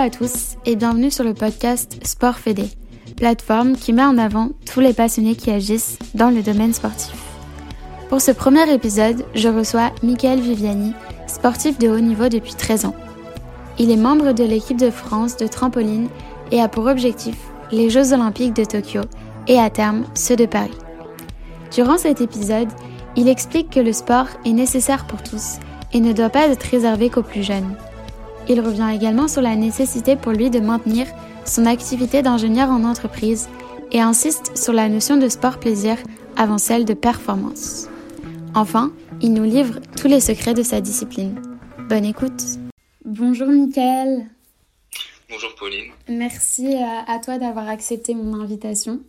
[0.00, 2.70] À tous et bienvenue sur le podcast Sport Fédé,
[3.18, 7.12] plateforme qui met en avant tous les passionnés qui agissent dans le domaine sportif.
[8.08, 10.94] Pour ce premier épisode, je reçois Michael Viviani,
[11.26, 12.94] sportif de haut niveau depuis 13 ans.
[13.78, 16.08] Il est membre de l'équipe de France de trampoline
[16.50, 17.36] et a pour objectif
[17.70, 19.02] les Jeux olympiques de Tokyo
[19.48, 20.78] et à terme ceux de Paris.
[21.74, 22.68] Durant cet épisode,
[23.16, 25.58] il explique que le sport est nécessaire pour tous
[25.92, 27.76] et ne doit pas être réservé qu'aux plus jeunes.
[28.50, 31.06] Il revient également sur la nécessité pour lui de maintenir
[31.46, 33.48] son activité d'ingénieur en entreprise
[33.92, 35.96] et insiste sur la notion de sport-plaisir
[36.36, 37.86] avant celle de performance.
[38.56, 41.40] Enfin, il nous livre tous les secrets de sa discipline.
[41.88, 42.42] Bonne écoute.
[43.04, 44.26] Bonjour Mickaël.
[45.28, 45.92] Bonjour Pauline.
[46.08, 49.00] Merci à toi d'avoir accepté mon invitation.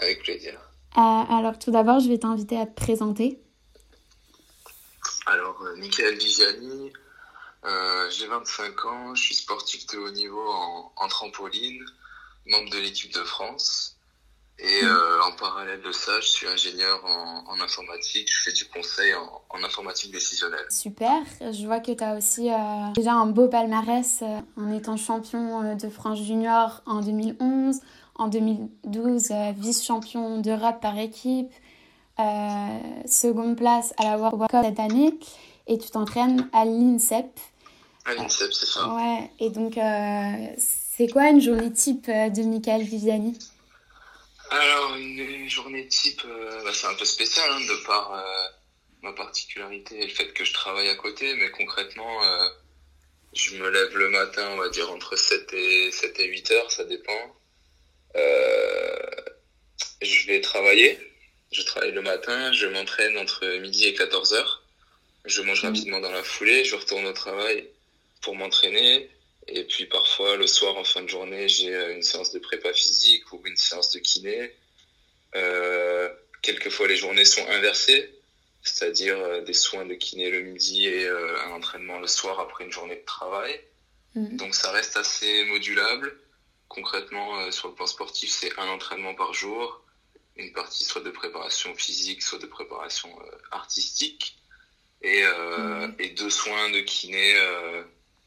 [0.00, 0.54] Avec plaisir.
[0.98, 3.38] Euh, alors tout d'abord, je vais t'inviter à te présenter.
[5.26, 6.92] Alors, euh, Michael Vigiani,
[7.64, 10.46] euh, j'ai 25 ans, je suis sportif de haut niveau
[10.96, 11.84] en, trampoline,
[12.46, 13.96] membre de l'équipe de France.
[14.60, 14.96] Et mmh.
[15.26, 20.12] en parallèle de ça, je suis ingénieur en, informatique, je fais du conseil en, informatique
[20.12, 20.66] décisionnelle.
[20.70, 22.50] Super, je vois que tu as aussi
[22.94, 24.22] déjà un beau palmarès
[24.56, 27.80] en étant champion de France junior en 2011,
[28.14, 31.52] en 2012 vice-champion d'Europe par équipe,
[32.20, 35.18] euh, seconde place à la World Cup cette année
[35.66, 37.26] et tu t'entraînes à l'INSEP.
[38.04, 38.88] À l'INSEP, c'est ça.
[38.88, 43.38] Ouais, et donc euh, c'est quoi une journée type euh, de Michael Viviani?
[44.50, 46.22] Alors, une, journée type,
[46.64, 48.24] bah, c'est un peu spécial hein, de par
[49.02, 52.20] ma particularité et le fait que je travaille à côté, mais concrètement,
[53.32, 56.70] je me lève le matin, on va dire entre 7 et, 7 et 8 heures,
[56.70, 57.36] ça dépend.
[60.02, 60.98] je vais travailler
[61.54, 64.62] je travaille le matin, je m'entraîne entre midi et 14 heures.
[65.24, 65.70] Je mange mhm.
[65.70, 67.68] rapidement dans la foulée, je retourne au travail
[68.24, 69.10] pour m'entraîner.
[69.46, 72.72] Et puis parfois, le soir, en fin de journée, j'ai euh, une séance de prépa
[72.72, 74.50] physique ou une séance de kiné.
[75.36, 76.08] Euh,
[76.40, 78.10] quelquefois, les journées sont inversées,
[78.62, 82.72] c'est-à-dire euh, des soins de kiné le midi et un entraînement le soir après une
[82.72, 83.60] journée de travail.
[84.14, 84.36] Mhm.
[84.38, 86.16] Donc ça reste assez modulable.
[86.68, 89.80] Concrètement, sur le plan sportif, c'est un entraînement par jour
[90.36, 93.08] une partie soit de préparation physique, soit de préparation
[93.52, 94.36] artistique,
[95.00, 95.94] et, mhm.
[96.00, 97.36] et, deux soins de kiné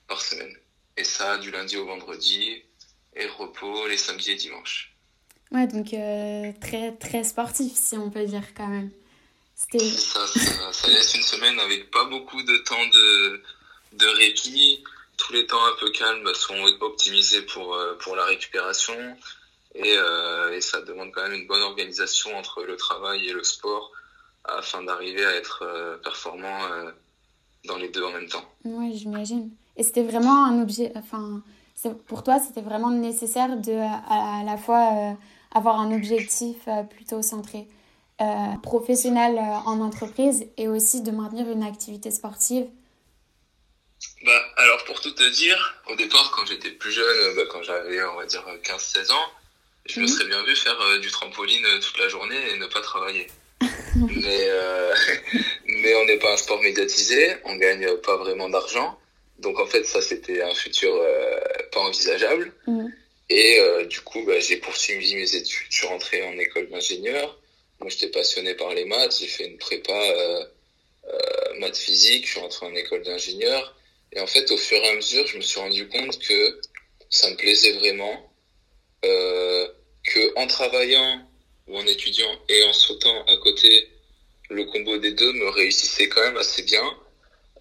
[0.07, 0.55] par semaine.
[0.95, 2.63] Et ça, du lundi au vendredi,
[3.15, 4.95] et repos les samedis et dimanches.
[5.51, 5.89] Ouais, donc
[6.59, 8.91] très, très sportif, si on peut dire quand même.
[9.55, 13.41] Ça, ça, ça, laisse une semaine avec pas beaucoup de temps de,
[13.93, 14.83] de répit.
[15.17, 19.17] Tous les temps un peu calmes sont optimisés pour, pour la récupération.
[19.75, 23.91] Euh, et, ça demande quand même une bonne organisation entre le travail et le sport
[24.43, 26.91] afin d'arriver à être euh, performant euh,
[27.65, 28.45] dans les deux en même temps.
[28.63, 29.51] Oui, j'imagine.
[29.77, 31.41] Et c'était vraiment un objet, enfin,
[32.07, 35.15] pour toi, c'était vraiment nécessaire de à, la fois
[35.53, 37.67] avoir un objectif plutôt centré
[38.63, 42.67] professionnel en entreprise et aussi de maintenir une activité sportive
[44.25, 48.03] bah, alors pour tout te dire, au départ quand j'étais plus jeune, bah, quand j'avais
[48.03, 49.25] on va dire 15-16 ans,
[49.85, 50.11] je me mhm.
[50.11, 53.27] serais bien vu faire euh, du trampoline euh, toute la journée et ne pas travailler.
[53.95, 54.93] mais, euh,
[55.65, 58.99] mais on n'est pas un sport médiatisé, on gagne pas vraiment d'argent.
[59.39, 60.93] Donc en fait, ça c'était un futur
[61.71, 62.53] pas envisageable.
[62.67, 62.93] Mhm.
[63.29, 63.59] Et
[63.89, 65.67] du coup, bah, j'ai poursuivi mes études.
[65.69, 67.39] Je suis rentré en école d'ingénieur.
[67.79, 69.17] Moi, j'étais passionné par les maths.
[69.19, 69.99] J'ai fait une prépa
[71.59, 72.25] maths physique.
[72.25, 73.75] Je suis rentré en école d'ingénieur.
[74.13, 76.59] Et en fait, au fur et à mesure, je me suis rendu compte que
[77.09, 78.27] ça me plaisait vraiment.
[79.05, 79.67] Euh,
[80.03, 81.21] que en travaillant
[81.67, 83.89] ou en étudiant et en sautant à côté,
[84.49, 86.83] le combo des deux me réussissait quand même assez bien.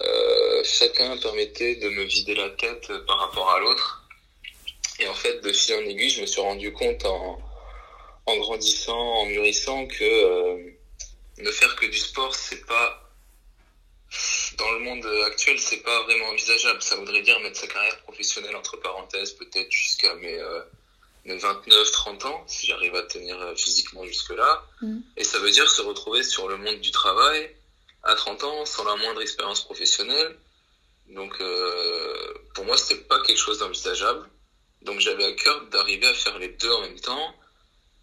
[0.00, 4.02] Euh, chacun permettait de me vider la tête par rapport à l'autre.
[4.98, 7.38] Et en fait, de fil en aiguille, je me suis rendu compte en,
[8.26, 10.70] en grandissant, en mûrissant que euh,
[11.38, 13.02] ne faire que du sport, c'est pas
[14.58, 16.80] dans le monde actuel, c'est pas vraiment envisageable.
[16.80, 20.60] Ça voudrait dire mettre sa carrière professionnelle entre parenthèses, peut-être jusqu'à mes euh,
[21.26, 24.64] 29-30 ans, si j'arrive à tenir euh, physiquement jusque-là.
[24.80, 24.98] Mm.
[25.16, 27.54] Et ça veut dire se retrouver sur le monde du travail
[28.02, 30.36] à 30 ans sans la moindre expérience professionnelle.
[31.11, 34.29] Donc euh, pour moi, c'était pas quelque chose d'envisageable.
[34.82, 37.35] Donc j'avais à cœur d'arriver à faire les deux en même temps,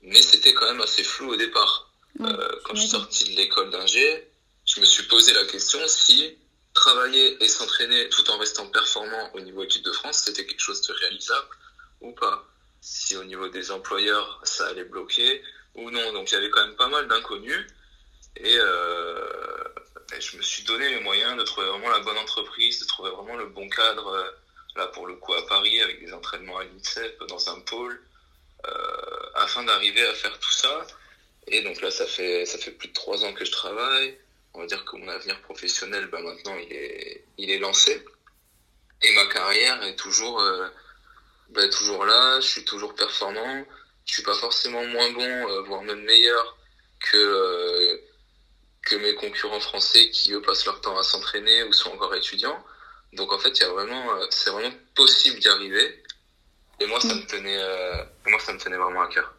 [0.02, 1.92] mais c'était quand même assez flou au départ.
[2.20, 4.28] euh, quand je suis sorti de l'école d'ingé,
[4.66, 6.38] je me suis posé la question si
[6.74, 10.82] travailler et s'entraîner tout en restant performant au niveau équipe de France, c'était quelque chose
[10.82, 11.48] de réalisable
[12.02, 12.46] ou pas
[12.82, 15.42] si au niveau des employeurs ça allait bloquer
[15.76, 16.14] ou non.
[16.14, 17.66] Donc il y avait quand même pas mal d'inconnus
[18.38, 19.33] et, euh,
[20.20, 23.36] je me suis donné les moyens de trouver vraiment la bonne entreprise, de trouver vraiment
[23.36, 24.32] le bon cadre euh,
[24.76, 28.02] là pour le coup à Paris, avec des entraînements à l'INSEP, dans un pôle,
[29.36, 30.88] afin d'arriver à faire tout ça.
[31.48, 34.18] Et donc là, ça fait, ça fait plus de trois ans que je travaille.
[34.54, 38.04] On va dire que mon avenir professionnel, ben maintenant, il est, il est lancé.
[39.02, 40.42] Et ma carrière est toujours,
[41.50, 42.40] ben, toujours là.
[42.40, 43.66] Je suis toujours performant.
[44.06, 46.58] Je suis pas forcément moins bon, voire même meilleur
[47.00, 48.02] que
[48.84, 52.58] que mes concurrents français qui eux passent leur temps à s'entraîner ou sont encore étudiants.
[53.14, 56.04] Donc en fait, il y a vraiment, euh, c'est vraiment possible d'y arriver.
[56.80, 59.36] Et moi, ça me tenait, euh, moi, ça me tenait vraiment à cœur.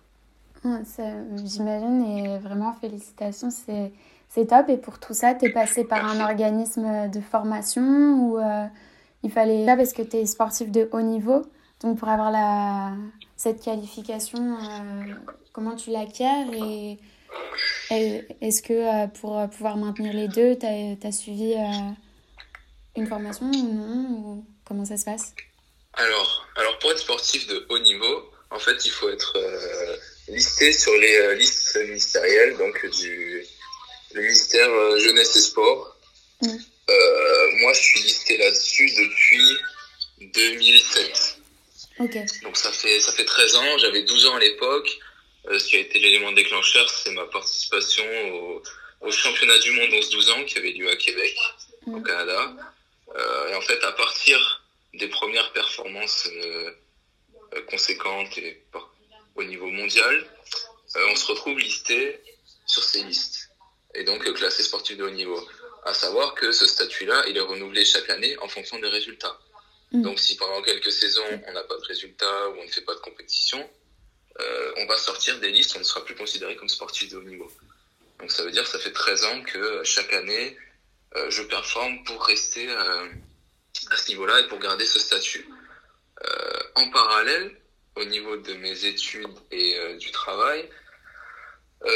[1.44, 3.92] J'imagine et vraiment félicitations, c'est
[4.30, 4.68] c'est top.
[4.70, 8.64] Et pour tout ça, tu es passé par un organisme de formation ou euh,
[9.22, 11.42] il fallait là parce que tu es sportif de haut niveau.
[11.80, 12.92] Donc pour avoir la
[13.36, 14.56] cette qualification,
[15.52, 16.98] comment tu l'acquiers et
[17.96, 21.90] est-ce que euh, pour euh, pouvoir maintenir les deux, tu as, suivi euh,
[22.96, 25.34] une formation ou non Comment ça se passe?
[25.94, 29.36] Alors, alors, pour être sportif de haut niveau, en fait, il faut être
[30.28, 33.44] listé sur les listes ministérielles, donc du
[34.14, 35.96] le ministère Jeunesse et Sport.
[36.42, 36.56] Mm.
[37.60, 39.58] moi, je suis listé là-dessus depuis
[40.34, 41.38] 2007.
[42.42, 44.98] Donc ça fait, ça fait 13 ans, j'avais 12 ans à l'époque.
[45.46, 48.04] Euh, ce qui a été l'élément déclencheur, c'est ma participation
[48.34, 48.62] au,
[49.02, 51.36] au, championnat du monde 11-12 ans qui avait lieu à Québec,
[51.86, 52.02] au mm.
[52.02, 52.56] Canada.
[53.14, 54.62] Euh, et en fait, à partir
[54.94, 56.70] des premières performances euh,
[57.68, 58.62] conséquentes et
[59.34, 60.26] au niveau mondial,
[60.96, 62.20] on se retrouve listé
[62.66, 63.50] sur ces listes
[63.94, 65.40] et donc classé sportif de haut niveau.
[65.84, 69.38] À savoir que ce statut-là, il est renouvelé chaque année en fonction des résultats.
[69.92, 70.02] Mm.
[70.02, 72.94] Donc si pendant quelques saisons on n'a pas de résultats ou on ne fait pas
[72.94, 73.68] de compétition,
[74.40, 77.22] euh, on va sortir des listes, on ne sera plus considéré comme sportif de haut
[77.22, 77.50] niveau.
[78.18, 80.56] Donc ça veut dire que ça fait 13 ans que euh, chaque année,
[81.16, 85.46] euh, je performe pour rester à ce niveau-là et pour garder ce statut.
[86.74, 87.56] en parallèle,
[87.96, 90.68] au niveau de mes études et du travail,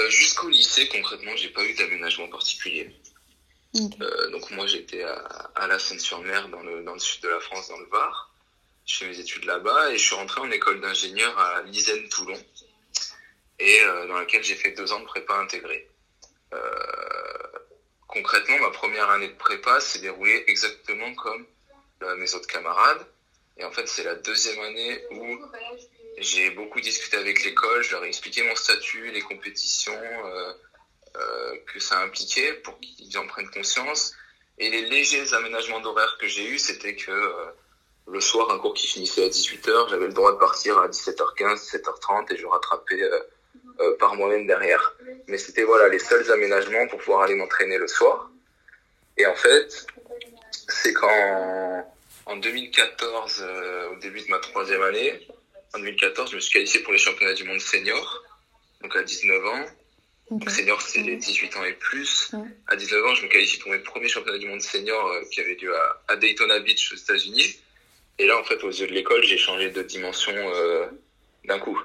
[0.09, 2.95] jusqu'au lycée, concrètement, j'ai pas eu d'aménagement particulier.
[3.75, 7.79] donc moi, j'étais à, la Seine-sur-Mer, dans le, dans le sud de la France, dans
[7.79, 8.28] le Var
[8.89, 12.43] je fais mes études là-bas et je suis rentré en école d'ingénieur à Lisaine Toulon
[13.59, 15.87] et euh, dans laquelle j'ai fait deux ans de prépa intégrée.
[16.55, 16.59] Euh,
[18.07, 21.47] concrètement, ma première année de prépa s'est déroulée exactement comme
[22.17, 23.07] mes autres camarades.
[23.59, 25.39] Et en fait, c'est la deuxième année où
[26.17, 31.79] j'ai beaucoup discuté avec l'école, je leur ai expliqué mon statut, les compétitions euh, que
[31.79, 34.15] ça impliquait pour qu'ils en prennent conscience.
[34.59, 37.11] Et les légers aménagements d'horaire que j'ai eus, c'était que
[38.11, 41.71] le soir, un cours qui finissait à 18h, j'avais le droit de partir à 17h15,
[41.73, 43.21] 17h30 et je rattrapais euh,
[43.81, 44.97] euh, par moi-même derrière.
[45.27, 48.31] Mais c'était voilà les seuls aménagements pour pouvoir aller m'entraîner le soir.
[49.17, 49.87] Et en fait,
[50.51, 51.87] c'est quand
[52.27, 55.27] en 2014, euh, au début de ma troisième année,
[55.75, 58.25] en 2014, je me suis qualifié pour les championnats du monde senior,
[58.83, 59.67] donc à 19 ans.
[60.49, 62.33] senior, c'est 18 ans et plus.
[62.69, 65.57] À 19 ans, je me qualifie pour mes premiers championnats du monde senior qui avaient
[65.57, 67.61] lieu à, à Daytona Beach aux États-Unis.
[68.19, 70.87] Et là, en fait, aux yeux de l'école, j'ai changé de dimension euh,
[71.45, 71.81] d'un coup.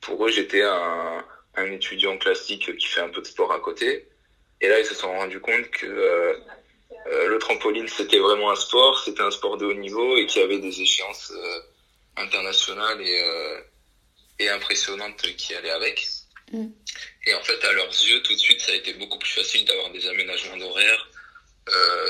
[0.00, 1.24] Pour eux, j'étais un,
[1.56, 4.08] un, étudiant classique qui fait un peu de sport à côté.
[4.60, 6.34] Et là, ils se sont rendus compte que euh,
[7.06, 10.42] euh le trampoline, c'était vraiment un sport, c'était un sport de haut niveau et qu'il
[10.42, 11.60] y avait des échéances euh,
[12.16, 13.60] internationales et, euh,
[14.38, 16.06] et impressionnantes qui allaient avec.
[16.52, 16.66] Mm.
[17.26, 19.64] Et en fait, à leurs yeux, tout de suite, ça a été beaucoup plus facile
[19.64, 21.08] d'avoir des aménagements d'horaire,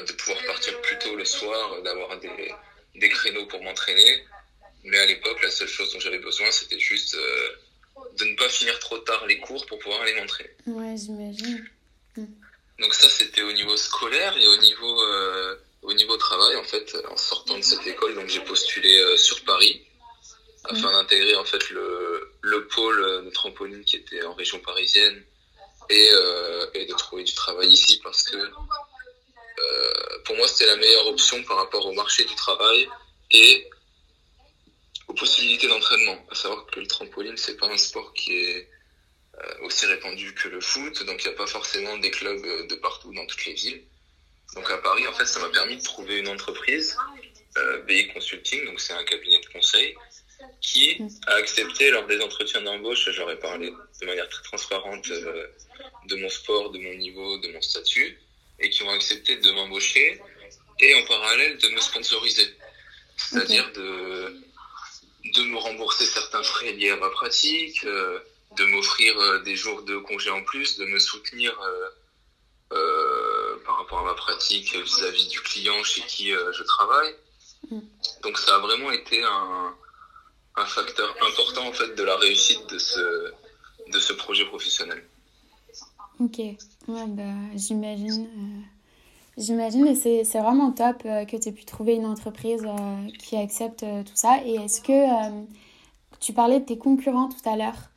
[0.07, 2.31] de pouvoir partir plus tôt le soir, d'avoir des
[2.99, 4.25] des créneaux pour m'entraîner.
[4.85, 7.49] Mais à l'époque, la seule chose dont j'avais besoin, c'était juste euh,
[8.19, 10.51] de ne pas finir trop tard les cours pour pouvoir aller m'entraîner.
[10.67, 11.69] Ouais, j'imagine.
[12.17, 12.27] Hmm.
[12.81, 16.97] Donc ça, c'était au niveau scolaire et au niveau, euh, au niveau travail, en fait,
[17.11, 19.85] en sortant de cette école, donc j'ai postulé euh, sur Paris
[20.65, 25.23] afin d'intégrer en fait le, le pôle de trampoline qui était en région parisienne
[25.89, 26.11] et,
[26.75, 28.37] et de trouver du travail ici parce que
[30.25, 32.89] pour moi, c'était la meilleure option par rapport au marché du travail
[33.31, 33.69] et
[35.09, 36.25] aux possibilités d'entraînement.
[36.31, 38.69] À savoir que le trampoline, c'est pas un sport qui est
[39.41, 42.67] euh, aussi répandu que le foot, donc il n'y a pas forcément des clubs euh,
[42.67, 43.85] de partout dans toutes les villes.
[44.55, 46.97] Donc à Paris, en fait, ça m'a permis de trouver une entreprise,
[47.57, 49.95] euh, BI Consulting, donc c'est un cabinet de conseil,
[50.61, 56.29] qui a accepté lors des entretiens d'embauche, j'aurais parlé de manière très transparente de mon
[56.29, 58.19] sport, de mon niveau, de mon statut,
[58.59, 60.21] et qui ont accepté de m'embaucher
[60.81, 62.55] et en parallèle de me sponsoriser.
[63.17, 64.37] C'est-à-dire de,
[65.25, 68.19] de me rembourser certains frais liés à ma pratique, euh,
[68.57, 71.59] de m'offrir euh, des jours de congé en plus, de me soutenir
[72.73, 77.15] euh, par rapport à ma pratique vis-à-vis du client chez qui je travaille.
[77.71, 77.81] Mm.
[78.23, 79.75] Donc ça a vraiment été un,
[80.57, 83.33] un, facteur important en fait de la réussite de ce,
[83.89, 85.05] de ce projet professionnel.
[86.21, 87.23] Ok, ouais, bah,
[87.55, 88.27] j'imagine.
[88.27, 88.61] Euh,
[89.37, 93.37] j'imagine, et c'est vraiment top euh, que tu aies pu trouver une entreprise euh, qui
[93.37, 94.39] accepte tout ça.
[94.45, 95.47] Et est-ce que
[96.19, 97.91] tu parlais de tes concurrents tout à l'heure.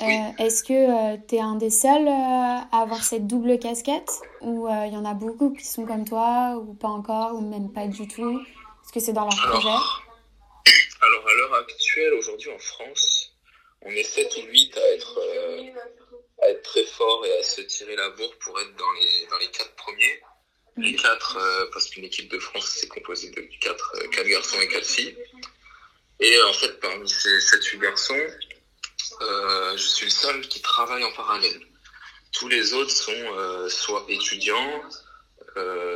[0.00, 4.10] Est-ce que tu es un des seuls à avoir cette double casquette?
[4.40, 7.70] Ou il y en a beaucoup qui sont comme toi, ou pas encore, ou même
[7.70, 8.40] pas du tout?
[8.40, 9.68] Est-ce que c'est dans leur projet?
[9.68, 13.30] Alors, à l'heure actuelle, aujourd'hui en France,
[13.82, 15.20] on est 7 ou 8 à être
[16.42, 19.38] à être très fort et à se tirer la bourre pour être dans les, dans
[19.38, 20.20] les quatre premiers.
[20.76, 24.58] Les quatre, euh, parce qu'une équipe de France, c'est composé de quatre, euh, quatre garçons
[24.60, 25.16] et quatre filles.
[26.18, 28.26] Et en fait, parmi ces sept huit garçons,
[29.20, 31.60] euh, je suis le seul qui travaille en parallèle.
[32.32, 34.82] Tous les autres sont soit étudiants,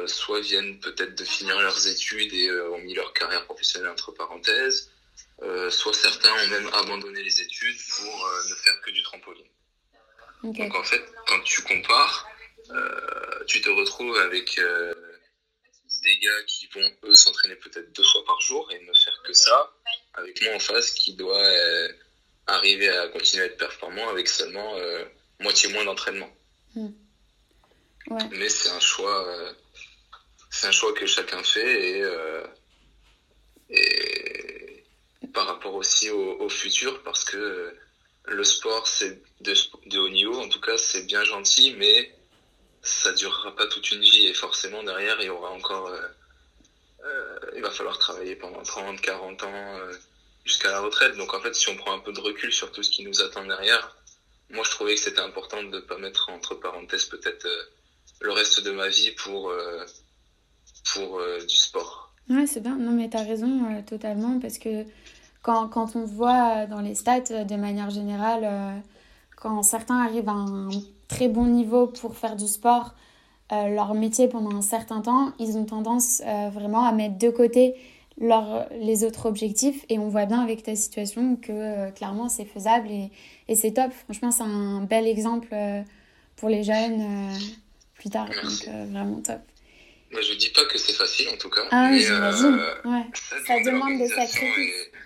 [0.06, 4.90] soit viennent peut-être de finir leurs études et ont mis leur carrière professionnelle entre parenthèses,
[5.70, 9.46] soit certains ont même abandonné les études pour ne faire que du trampoline.
[10.42, 12.28] Donc en fait, quand tu compares,
[12.70, 14.94] euh, tu te retrouves avec euh,
[16.02, 19.32] des gars qui vont eux s'entraîner peut-être deux fois par jour et ne faire que
[19.32, 19.72] ça,
[20.14, 21.92] avec moi en face qui doit euh,
[22.46, 24.74] arriver à continuer à être performant avec seulement
[25.40, 26.30] moitié moins d'entraînement.
[26.74, 26.90] Hmm.
[28.30, 29.54] Mais c'est un choix,
[30.50, 32.04] c'est un choix que chacun fait et,
[33.70, 34.84] et
[35.34, 37.76] par rapport aussi au, au futur parce que
[38.26, 40.38] le sport, c'est de, haut niveau.
[40.38, 42.12] En tout cas, c'est bien gentil, mais
[42.82, 44.26] ça durera pas toute une vie.
[44.26, 45.88] Et forcément, derrière, il y aura encore.
[45.88, 46.00] Euh,
[47.04, 49.92] euh, il va falloir travailler pendant 30, 40 ans euh,
[50.44, 51.16] jusqu'à la retraite.
[51.16, 53.22] Donc, en fait, si on prend un peu de recul sur tout ce qui nous
[53.22, 53.96] attend derrière,
[54.50, 57.46] moi, je trouvais que c'était important de ne pas mettre entre parenthèses peut-être
[58.20, 59.52] le reste de ma vie pour,
[60.92, 62.12] pour du sport.
[62.30, 62.76] Ouais, c'est bien.
[62.76, 64.84] Non, mais tu as raison totalement parce que
[65.46, 68.76] quand, quand, on voit dans les stats de manière générale, euh,
[69.36, 70.68] quand certains arrivent à un
[71.06, 72.96] très bon niveau pour faire du sport,
[73.52, 77.30] euh, leur métier pendant un certain temps, ils ont tendance euh, vraiment à mettre de
[77.30, 77.76] côté
[78.20, 79.84] leur, les autres objectifs.
[79.88, 83.12] Et on voit bien avec ta situation que clairement c'est faisable et,
[83.46, 83.92] et c'est top.
[83.92, 85.54] Franchement, c'est un bel exemple
[86.34, 87.04] pour les jeunes
[87.94, 88.26] plus tard.
[88.26, 89.42] Donc vraiment top.
[90.10, 91.62] je dis pas que c'est facile en tout cas.
[91.70, 91.92] Ah.
[91.92, 93.06] Ouais.
[93.46, 94.90] Ça, demande des sacrifices.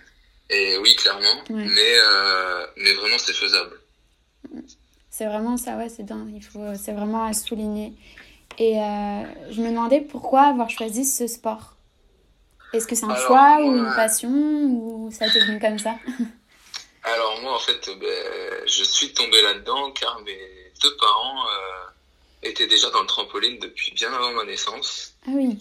[0.81, 1.43] oui, clairement.
[1.49, 3.79] Mais, euh, mais vraiment, c'est faisable.
[5.09, 6.27] C'est vraiment ça, ouais, c'est bien.
[6.33, 7.93] Il faut, c'est vraiment à souligner.
[8.57, 11.75] Et euh, je me demandais pourquoi avoir choisi ce sport.
[12.73, 15.95] Est-ce que c'est un choix ou une passion ou ça été venu comme ça?
[17.03, 20.39] Alors moi, en fait, ben, je suis tombé là-dedans car mes
[20.81, 25.13] deux parents euh, étaient déjà dans le trampoline depuis bien avant ma naissance.
[25.27, 25.57] Ah oui.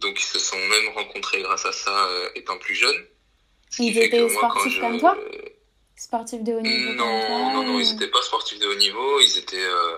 [0.00, 3.04] donc ils se sont même rencontrés grâce à ça étant plus jeunes.
[3.78, 5.16] Ils étaient sportifs comme toi
[5.96, 9.20] Sportifs de haut niveau Non, non, non, ils n'étaient pas sportifs de haut niveau.
[9.20, 9.64] Ils étaient.
[9.64, 9.96] Euh,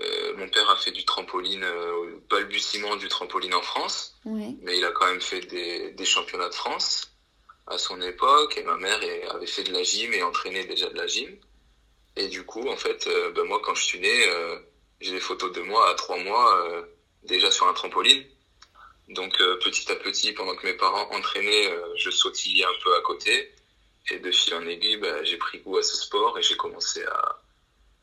[0.00, 4.84] euh, mon père a fait du trampoline, euh, balbutiement du trampoline en France, mais il
[4.84, 7.12] a quand même fait des, des, championnats de France
[7.68, 8.58] à son époque.
[8.58, 11.30] Et ma mère avait fait de la gym et entraînait déjà de la gym.
[12.16, 14.24] Et du coup, en fait, ben moi, quand je suis né,
[15.00, 16.84] j'ai des photos de moi à trois mois
[17.22, 18.24] déjà sur un trampoline.
[19.08, 22.94] Donc euh, petit à petit, pendant que mes parents entraînaient, euh, je sautillais un peu
[22.96, 23.52] à côté.
[24.10, 27.02] Et de fil en aiguille, bah, j'ai pris goût à ce sport et j'ai commencé
[27.04, 27.40] à,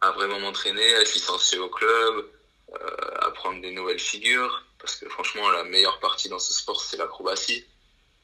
[0.01, 2.29] à vraiment m'entraîner, à être licencié au club,
[2.73, 2.87] euh,
[3.19, 4.63] à prendre des nouvelles figures.
[4.79, 7.65] Parce que franchement, la meilleure partie dans ce sport, c'est l'acrobatie.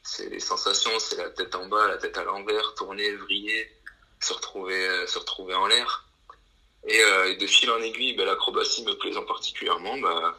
[0.02, 3.70] C'est les sensations, c'est la tête en bas, la tête à l'envers, tourner, vriller,
[4.20, 6.06] se retrouver, se retrouver en l'air.
[6.86, 9.98] Et, de fil en aiguille, bah, l'acrobatie me plaisant particulièrement.
[9.98, 10.36] Bah,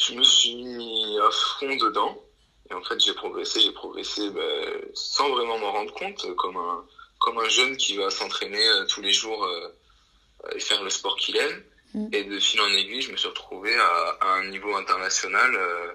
[0.00, 2.22] je me suis mis à fond dedans.
[2.70, 6.84] Et en fait, j'ai progressé, j'ai progressé ben, sans vraiment m'en rendre compte, comme un,
[7.18, 9.68] comme un jeune qui va s'entraîner euh, tous les jours euh,
[10.54, 11.62] et faire le sport qu'il aime.
[11.94, 12.08] Mm.
[12.12, 15.54] Et de fil en aiguille, je me suis retrouvé à, un niveau international.
[15.54, 15.92] Euh,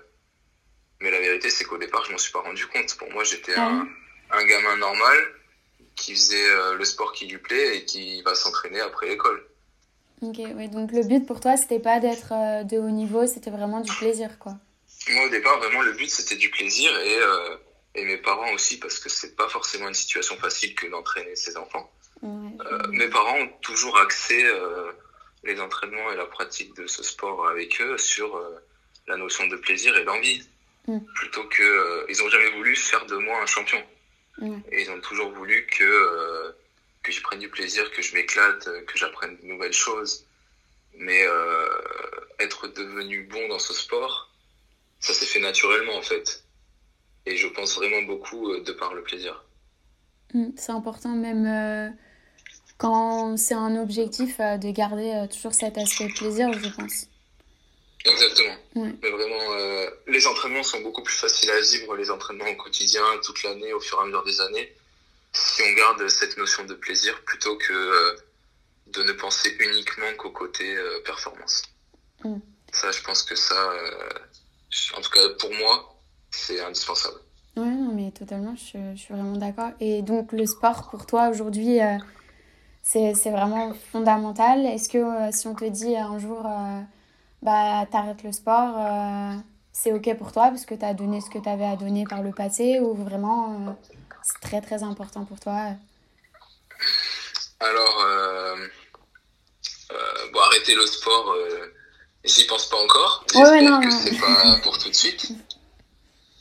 [1.00, 2.96] mais la vérité, c'est qu'au départ, je m'en suis pas rendu compte.
[2.98, 3.88] Pour moi, j'étais un,
[4.32, 5.18] un, gamin normal
[5.96, 9.46] qui faisait le sport qui lui plaît et qui va s'entraîner après l'école.
[10.30, 13.52] Ok, ouais, donc le but pour toi, c'était pas d'être euh, de haut niveau, c'était
[13.52, 14.54] vraiment du plaisir, quoi.
[15.10, 17.58] Moi, au départ, vraiment, le but, c'était du plaisir et, euh,
[17.94, 21.58] et mes parents aussi, parce que c'est pas forcément une situation facile que d'entraîner ses
[21.58, 21.92] enfants.
[22.24, 24.44] Euh, mes parents ont toujours axé
[25.44, 28.42] les entraînements et la pratique de ce sport avec eux sur
[29.08, 30.44] la notion de plaisir et d'envie.
[30.88, 31.00] Mm.
[31.16, 32.06] Plutôt que.
[32.10, 33.84] ils ont jamais voulu faire de moi un champion.
[34.72, 36.56] Et ils ont toujours voulu que
[37.06, 40.26] que je prenne du plaisir, que je m'éclate, que j'apprenne de nouvelles choses.
[40.98, 41.68] Mais euh,
[42.40, 44.32] être devenu bon dans ce sport,
[45.00, 46.44] ça s'est fait naturellement en fait.
[47.26, 49.46] Et je pense vraiment beaucoup de par le plaisir.
[50.34, 51.96] Mmh, c'est important même
[52.78, 57.08] quand c'est un objectif de garder toujours cet aspect plaisir, je pense.
[58.06, 58.56] Exactement.
[58.76, 63.04] Mais vraiment, euh, les entraînements sont beaucoup plus faciles à vivre, les entraînements au quotidien,
[63.24, 64.74] toute l'année, au fur et à mesure des années,
[65.36, 68.16] si on garde cette notion de plaisir plutôt que euh,
[68.88, 71.64] de ne penser uniquement qu'au côté euh, performance.
[72.24, 72.38] Mm.
[72.72, 73.56] Ça, je pense que ça,
[74.98, 75.98] en tout cas pour moi,
[76.32, 77.16] c'est indispensable.
[77.56, 79.72] Oui, non, mais totalement, je, je suis vraiment d'accord.
[79.80, 81.80] Et donc, le sport pour toi aujourd'hui,
[82.84, 84.66] c'est vraiment fondamental.
[84.66, 86.46] Est-ce que si on te dit un jour
[87.46, 89.36] bah, t'arrêtes le sport, euh,
[89.72, 92.04] c'est ok pour toi parce que tu as donné ce que tu avais à donner
[92.06, 93.72] par le passé ou vraiment euh,
[94.26, 95.74] c'est très très important pour toi
[97.60, 98.68] Alors, euh,
[100.34, 101.36] bon, arrêter le sport,
[102.24, 103.26] j'y pense pas encore.
[103.32, 105.30] J'espère que c'est pas pour tout de suite.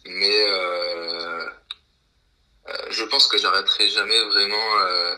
[0.07, 0.47] Mais
[2.91, 5.17] je pense que j'arrêterai jamais vraiment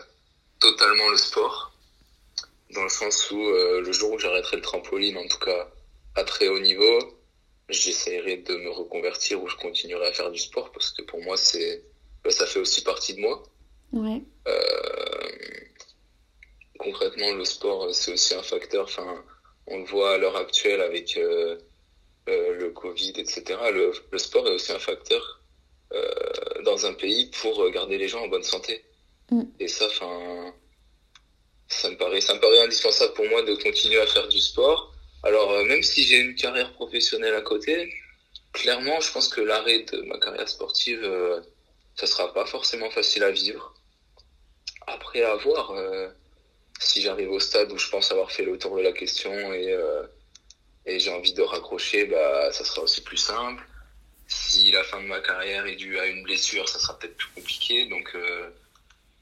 [0.59, 1.67] totalement le sport
[2.71, 5.69] dans le sens où euh, le jour où j'arrêterai le trampoline, en tout cas
[6.15, 6.99] à très haut niveau,
[7.69, 11.37] j'essaierai de me reconvertir ou je continuerai à faire du sport parce que pour moi
[11.37, 11.83] c'est
[12.27, 13.43] bah, ça fait aussi partie de moi.
[13.93, 14.21] Ouais.
[14.47, 15.29] Euh,
[16.77, 18.83] concrètement, le sport c'est aussi un facteur.
[18.83, 19.23] Enfin,
[19.67, 21.57] on le voit à l'heure actuelle avec euh,
[22.27, 23.43] le Covid, etc.
[23.73, 25.41] Le, le, sport est aussi un facteur
[26.65, 28.83] dans un pays pour garder les gens en bonne santé.
[29.31, 29.43] Mm.
[29.61, 30.53] Et ça, enfin
[31.69, 34.93] ça me paraît, ça me paraît indispensable pour moi de continuer à faire du sport.
[35.23, 37.93] Alors, euh, même si j'ai une carrière professionnelle à côté,
[38.53, 41.41] clairement, je pense que l'arrêt de ma carrière sportive, euh,
[41.97, 43.73] ça sera pas forcément facile à vivre.
[44.87, 46.07] Après, à voir euh,
[46.79, 49.75] si j'arrive au stade où je pense avoir fait le tour de la question et,
[50.85, 53.63] et j'ai envie de raccrocher, bah, ça sera aussi plus simple.
[54.27, 57.29] Si la fin de ma carrière est due à une blessure, ça sera peut-être plus
[57.35, 57.85] compliqué.
[57.87, 58.15] Donc,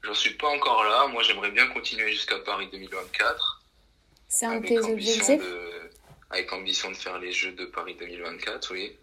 [0.06, 1.08] J'en suis pas encore là.
[1.08, 3.62] Moi, j'aimerais bien continuer jusqu'à Paris 2024.
[4.28, 5.42] C'est un de tes objectifs?
[6.30, 8.96] Avec ambition de faire les Jeux de Paris 2024, oui.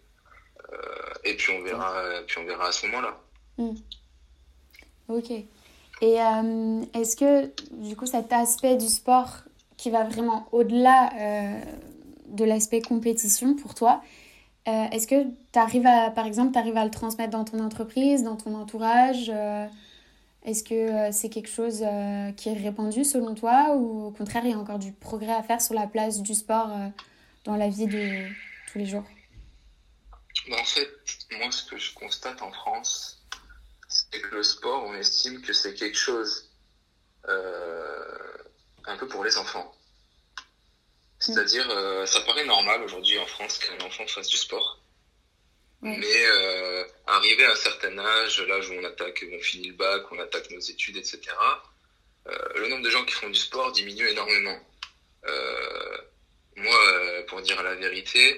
[0.72, 0.76] Euh,
[1.24, 3.20] et puis on verra, puis on verra à ce moment-là.
[3.58, 3.74] Hmm.
[5.08, 5.30] Ok.
[5.30, 5.46] Et
[6.02, 9.44] euh, est-ce que, du coup, cet aspect du sport
[9.76, 11.60] qui va vraiment au-delà euh,
[12.28, 14.02] de l'aspect compétition pour toi,
[14.66, 18.22] est-ce que tu arrives à, par exemple, tu arrives à le transmettre dans ton entreprise,
[18.22, 19.30] dans ton entourage
[20.44, 24.42] est-ce que euh, c'est quelque chose euh, qui est répandu selon toi ou au contraire
[24.44, 26.88] il y a encore du progrès à faire sur la place du sport euh,
[27.44, 28.28] dans la vie de
[28.70, 29.04] tous les jours?
[30.50, 30.88] Bah, En fait,
[31.38, 33.23] moi ce que je constate en France,
[34.14, 36.50] c'est que le sport, on estime que c'est quelque chose
[37.26, 39.74] un peu pour les enfants.
[41.18, 41.66] C'est-à-dire,
[42.06, 44.84] ça paraît normal aujourd'hui en France qu'un enfant fasse du sport.
[45.84, 50.10] Mais euh, arrivé à un certain âge, l'âge où on attaque, on finit le bac,
[50.12, 51.20] on attaque nos études, etc.,
[52.26, 54.58] euh, le nombre de gens qui font du sport diminue énormément.
[55.26, 55.98] Euh,
[56.56, 58.34] moi, euh, pour dire la vérité,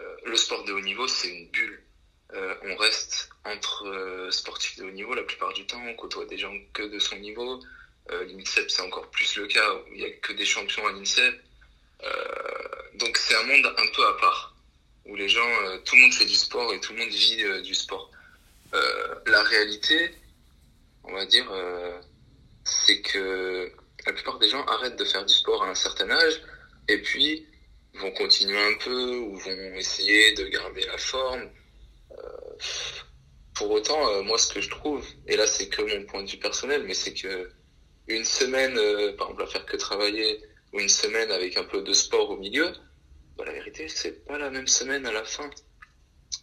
[0.00, 1.81] euh, le sport de haut niveau, c'est une bulle.
[2.34, 6.38] Euh, on reste entre sportifs de haut niveau la plupart du temps, on côtoie des
[6.38, 7.60] gens que de son niveau.
[8.10, 11.40] L'INSEP, c'est encore plus le cas, où il n'y a que des champions à l'INSEP.
[12.94, 14.52] donc c'est un monde un peu à part
[15.06, 17.42] où les gens, euh, tout le monde fait du sport et tout le monde vit
[17.42, 18.10] euh, du sport.
[18.74, 20.14] Euh, la réalité,
[21.04, 21.50] on va dire,
[22.64, 23.70] c'est que
[24.06, 26.40] la plupart des gens arrêtent de faire du sport à un certain âge
[26.88, 27.46] et puis
[27.94, 31.50] vont continuer un peu ou vont essayer de garder la forme.
[33.54, 36.38] Pour autant, moi, ce que je trouve, et là, c'est que mon point de vue
[36.38, 37.50] personnel, mais c'est que
[38.08, 38.74] une semaine,
[39.16, 40.40] par exemple, à faire que travailler,
[40.72, 42.72] ou une semaine avec un peu de sport au milieu,
[43.36, 45.50] bah, la vérité, c'est pas la même semaine à la fin.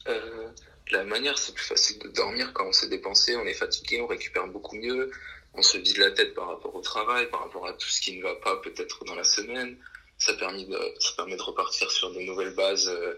[0.08, 0.50] Euh,
[0.92, 4.08] la manière, c'est plus facile de dormir quand on s'est dépensé, on est fatigué, on
[4.08, 5.12] récupère beaucoup mieux,
[5.54, 8.18] on se vide la tête par rapport au travail, par rapport à tout ce qui
[8.18, 9.78] ne va pas peut-être dans la semaine.
[10.18, 13.14] Ça permet de, ça permet de repartir sur de nouvelles bases euh,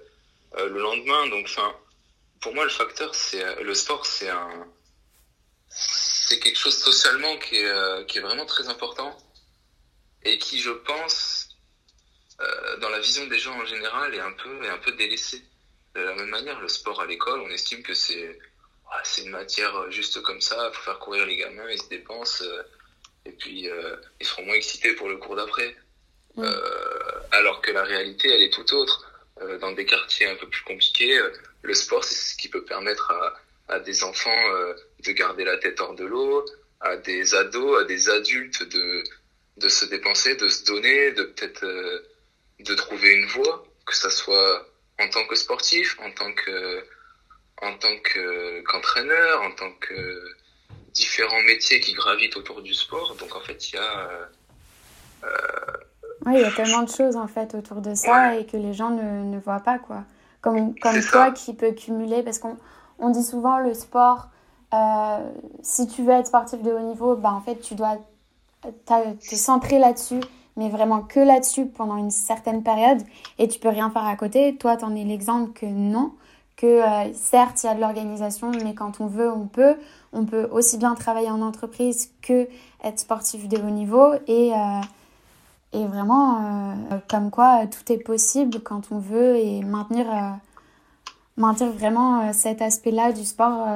[0.58, 1.28] euh, le lendemain.
[1.28, 1.76] Donc, enfin,
[2.42, 4.68] pour moi, le facteur, c'est le sport, c'est un,
[5.70, 9.18] c'est quelque chose socialement qui est, qui est vraiment très important
[10.24, 11.52] et qui, je pense,
[12.42, 15.44] euh, dans la vision des gens en général, est un peu, est un peu délaissé.
[15.96, 18.40] De la même manière, le sport à l'école, on estime que c'est
[19.06, 22.62] c'est une matière juste comme ça, faut faire courir les gamins, ils se dépensent, euh,
[23.24, 25.76] et puis euh, ils seront moins excités pour le cours d'après.
[27.32, 29.08] alors que la réalité, elle est tout autre.
[29.62, 31.20] dans des quartiers un peu plus compliqués,
[31.64, 34.44] le sport, c'est ce qui peut permettre à, à des enfants
[35.04, 36.46] de garder la tête hors de l'eau,
[36.80, 39.04] à des ados, à des adultes de,
[39.58, 41.66] de se dépenser, de se donner, de peut-être
[42.60, 44.68] de trouver une voie, que ça soit
[45.00, 46.84] en tant que sportif, en tant que
[47.62, 47.96] en tant
[48.66, 50.36] qu'entraîneur, en tant que
[50.94, 53.16] différents métiers qui gravitent autour du sport.
[53.16, 54.30] Donc en fait, il y a
[55.24, 55.28] euh,
[56.26, 58.74] oui, il y a tellement de choses en fait autour de ça et que les
[58.74, 60.04] gens ne, ne voient pas quoi.
[60.42, 62.58] Comme, comme toi qui peux cumuler, parce qu'on
[63.00, 64.30] on dit souvent le sport,
[64.74, 67.98] euh, si tu veux être sportif de haut niveau, bah, en fait tu dois
[68.62, 70.22] te centrer là-dessus,
[70.56, 73.02] mais vraiment que là-dessus pendant une certaine période
[73.40, 74.56] et tu peux rien faire à côté.
[74.58, 76.14] Toi, tu en es l'exemple que non,
[76.56, 79.76] que euh, certes il y a de l'organisation, mais quand on veut, on peut.
[80.14, 82.48] On peut aussi bien travailler en entreprise que
[82.84, 84.52] être sportif de haut niveau et
[85.74, 90.32] et vraiment, euh, comme quoi tout est possible quand on veut et maintenir, euh,
[91.38, 93.68] maintenir vraiment euh, cet aspect-là du sport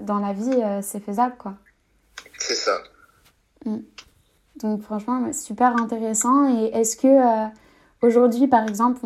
[0.00, 1.34] dans la vie, c'est faisable.
[1.38, 1.54] quoi.
[2.38, 2.78] C'est ça.
[3.66, 3.78] Mm.
[4.62, 6.48] Donc franchement, super intéressant.
[6.48, 7.50] Et est-ce que
[8.02, 9.00] aujourd'hui, par exemple,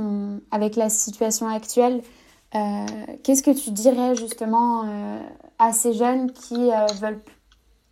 [0.50, 2.02] avec la situation actuelle,
[2.52, 4.84] qu'est-ce que tu dirais justement
[5.58, 7.20] à ces jeunes qui veulent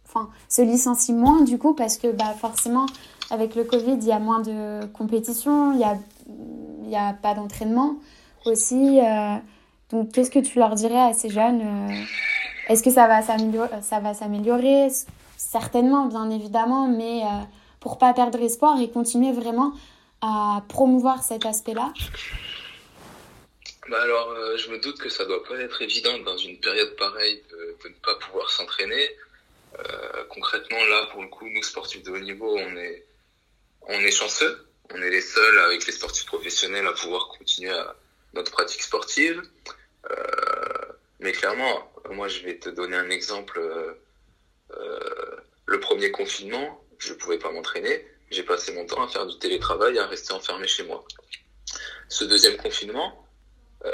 [0.07, 2.87] enfin, se licencient moins du coup parce que bah, forcément
[3.31, 5.79] avec le Covid, il y a moins de compétition, il
[6.89, 7.97] n'y a, a pas d'entraînement
[8.47, 9.01] aussi.
[9.01, 9.37] Euh,
[9.91, 12.05] donc, qu'est-ce que tu leur dirais à ces jeunes euh,
[12.69, 14.89] Est-ce que ça va s'améliorer?
[15.37, 17.45] Certainement, bien évidemment, mais euh,
[17.81, 19.73] pour pas perdre espoir et continuer vraiment
[20.21, 21.93] à promouvoir cet aspect-là?
[23.91, 27.43] Bah alors, je me doute que ça doit pas être évident dans une période pareille
[27.51, 29.11] de, ne pas pouvoir s'entraîner.
[30.31, 33.05] concrètement, là, pour le coup, nous, sportifs de haut niveau, on est,
[33.89, 34.67] on est chanceux.
[34.93, 37.97] On est les seuls avec les sportifs professionnels à pouvoir continuer à
[38.35, 39.43] notre pratique sportive.
[40.11, 40.15] Euh,
[41.21, 43.59] mais clairement, moi, je vais te donner un exemple.
[43.59, 48.07] Euh, le premier confinement, je ne pouvais pas m'entraîner.
[48.31, 51.05] J'ai passé mon temps à faire du télétravail, à rester enfermé chez moi.
[52.09, 53.27] Ce deuxième confinement,
[53.85, 53.91] euh,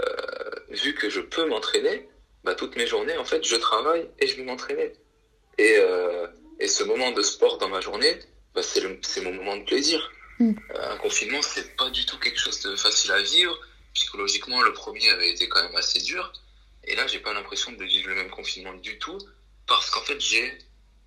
[0.70, 2.08] vu que je peux m'entraîner,
[2.42, 4.92] bah, toutes mes journées, en fait, je travaille et je vais m'entraîner.
[5.58, 5.76] Et,
[6.58, 8.18] et ce moment de sport dans ma journée,
[8.54, 10.10] bah, c'est mon moment de plaisir.
[10.38, 10.52] Mm.
[10.74, 13.58] Euh, un confinement, c'est pas du tout quelque chose de facile à vivre.
[13.94, 16.32] Psychologiquement, le premier avait été quand même assez dur.
[16.84, 19.18] Et là, j'ai pas l'impression de vivre le même confinement du tout.
[19.66, 20.58] Parce qu'en fait, j'ai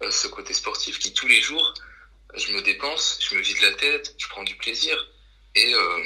[0.03, 1.73] euh, ce côté sportif qui, tous les jours,
[2.36, 4.95] je me dépense, je me vide la tête, je prends du plaisir.
[5.56, 6.03] Et, euh,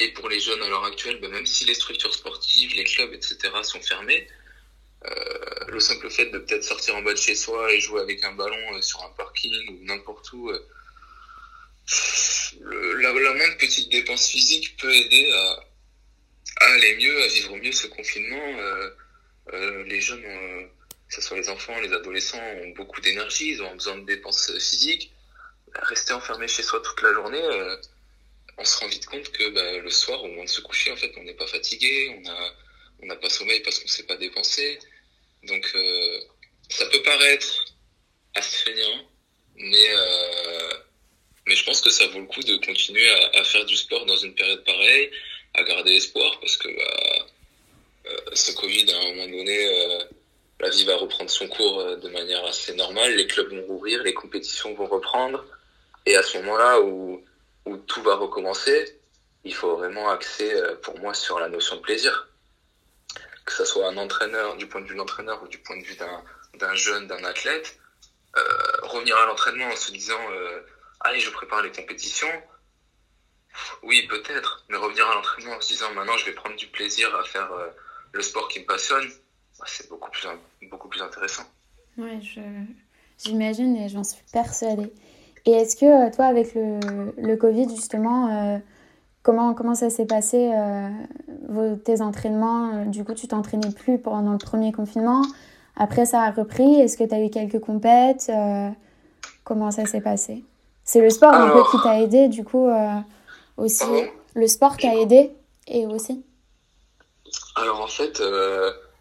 [0.00, 3.12] et pour les jeunes à l'heure actuelle, bah, même si les structures sportives, les clubs,
[3.12, 3.36] etc.
[3.62, 4.28] sont fermés,
[5.74, 8.32] le simple fait de peut-être sortir en bas de chez soi et jouer avec un
[8.32, 10.58] ballon euh, sur un parking ou n'importe où, euh,
[13.00, 15.64] la, moindre petite dépense physique peut aider à,
[16.60, 18.56] aller mieux, à vivre mieux ce confinement.
[19.52, 20.22] les jeunes,
[21.08, 24.52] que ce soit les enfants, les adolescents, ont beaucoup d'énergie, ils ont besoin de dépenses
[24.58, 25.12] physiques.
[25.74, 27.42] Rester enfermé chez soi toute la journée,
[28.56, 30.96] on se rend vite compte que bah, le soir, au moment de se coucher, en
[30.96, 32.54] fait, on n'est pas fatigué, on a
[33.02, 34.78] on n'a pas sommeil parce qu'on ne s'est pas dépensé.
[35.46, 36.20] Donc, euh,
[36.68, 37.64] ça peut paraître
[38.34, 39.04] astreignant,
[39.56, 40.72] mais, euh,
[41.46, 44.16] mais je pense que ça vaut le coup de continuer à, faire du sport dans
[44.16, 45.10] une période pareille,
[45.54, 47.26] à garder espoir, parce que bah,
[48.06, 49.98] euh, ce Covid, à un moment donné,
[50.60, 54.14] la vie va reprendre son cours de manière assez normale, les clubs vont rouvrir, les
[54.14, 55.44] compétitions vont reprendre,
[56.06, 57.24] et à ce moment-là où,
[57.66, 58.98] où tout va recommencer,
[59.44, 60.50] il faut vraiment axer
[60.82, 62.28] pour moi sur la notion de plaisir
[63.44, 65.84] que ce soit un entraîneur, du point de vue de l'entraîneur ou du point de
[65.84, 65.96] vue
[66.54, 67.78] d'un jeune, d'un athlète,
[68.36, 68.40] euh,
[68.82, 70.60] revenir à l'entraînement en se disant euh,
[71.00, 72.28] allez je prépare les compétitions,
[73.82, 77.14] oui peut-être, mais revenir à l'entraînement en se disant maintenant je vais prendre du plaisir
[77.14, 77.68] à faire euh,
[78.12, 79.06] le sport qui me passionne,
[79.58, 80.26] bah, c'est beaucoup plus,
[80.68, 81.44] beaucoup plus intéressant.
[81.96, 82.36] Oui,
[83.18, 84.92] j'imagine et j'en suis persuadée.
[85.46, 88.60] Et est-ce que toi avec le, le Covid justement
[89.24, 90.88] Comment, comment ça s'est passé, euh,
[91.48, 92.74] vos, tes entraînements?
[92.74, 95.22] Euh, Du coup, tu t'entraînais plus pendant le premier confinement.
[95.76, 96.74] Après, ça a repris.
[96.78, 98.26] Est-ce que tu as eu quelques compètes?
[98.28, 98.68] Euh,
[99.42, 100.44] Comment ça s'est passé?
[100.84, 102.68] C'est le sport un peu qui t'a aidé, du coup,
[103.56, 103.84] aussi.
[104.34, 105.32] Le sport qui a aidé
[105.68, 106.22] et aussi
[107.56, 108.22] Alors, en fait,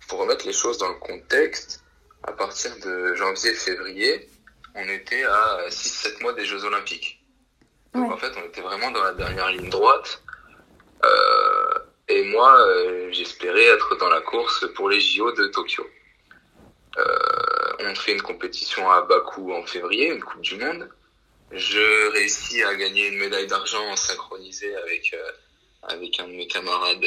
[0.07, 1.83] pour remettre les choses dans le contexte,
[2.23, 4.29] à partir de janvier-février,
[4.75, 7.22] on était à 6-7 mois des Jeux Olympiques.
[7.93, 10.21] Donc en fait, on était vraiment dans la dernière ligne droite.
[11.05, 15.85] Euh, et moi, euh, j'espérais être dans la course pour les JO de Tokyo.
[16.97, 20.89] Euh, on fait une compétition à Bakou en février, une Coupe du Monde.
[21.51, 25.31] Je réussis à gagner une médaille d'argent synchronisée avec euh,
[25.83, 27.05] avec un de mes camarades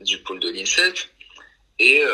[0.00, 0.96] du pôle de l'INSEP.
[1.78, 2.04] Et,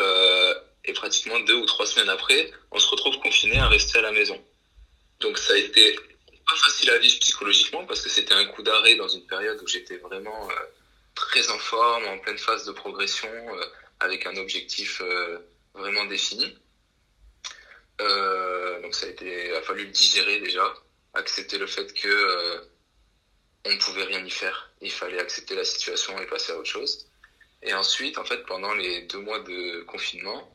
[0.85, 4.11] et pratiquement deux ou trois semaines après, on se retrouve confiné à rester à la
[4.11, 4.41] maison.
[5.19, 5.99] Donc ça a été
[6.47, 9.67] pas facile à vivre psychologiquement parce que c'était un coup d'arrêt dans une période où
[9.67, 10.53] j'étais vraiment euh,
[11.15, 13.29] très en forme, en pleine phase de progression,
[13.99, 15.01] avec un objectif
[15.73, 16.45] vraiment défini.
[17.99, 20.73] donc ça a été, a fallu le digérer déjà,
[21.15, 22.67] accepter le fait que
[23.65, 24.71] on ne pouvait rien y faire.
[24.81, 27.07] Il fallait accepter la situation et passer à autre chose.
[27.63, 30.53] Et ensuite, en fait, pendant les deux mois de confinement,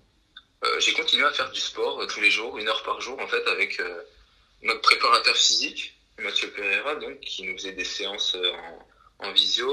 [0.65, 3.19] euh, j'ai continué à faire du sport euh, tous les jours, une heure par jour,
[3.21, 4.03] en fait, avec euh,
[4.63, 9.73] notre préparateur physique, Mathieu Pereira, donc, qui nous faisait des séances en, en visio,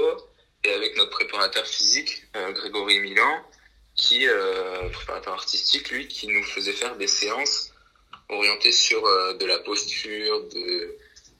[0.64, 3.44] et avec notre préparateur physique, Grégory Milan,
[3.94, 4.26] qui,
[4.92, 7.72] préparateur artistique, lui, qui nous faisait faire des séances
[8.28, 9.02] orientées sur
[9.36, 10.96] de la posture, de,